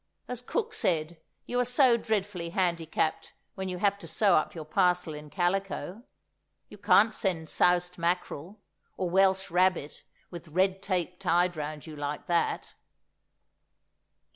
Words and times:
As 0.27 0.41
cook 0.41 0.73
said, 0.73 1.19
you 1.45 1.59
are 1.59 1.63
so 1.63 1.95
dreadfully 1.95 2.49
handicapped 2.49 3.33
when 3.53 3.69
you 3.69 3.77
have 3.77 3.99
to 3.99 4.07
sew 4.07 4.33
up 4.35 4.55
your 4.55 4.65
parcel 4.65 5.13
in 5.13 5.29
calico; 5.29 6.01
you 6.69 6.79
can't 6.79 7.13
send 7.13 7.49
soused 7.49 7.99
mackerel, 7.99 8.59
or 8.97 9.11
Welsh 9.11 9.51
rabbit 9.51 10.01
with 10.31 10.47
Red 10.47 10.81
Tape 10.81 11.19
tied 11.19 11.55
round 11.55 11.85
you 11.85 11.95
like 11.95 12.25
that! 12.25 12.73